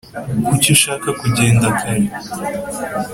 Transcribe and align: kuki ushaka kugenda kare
kuki 0.45 0.67
ushaka 0.77 1.07
kugenda 1.19 1.67
kare 1.79 2.05